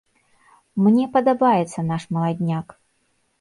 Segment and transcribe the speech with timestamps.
[0.85, 2.67] Мне падабаецца наш маладняк.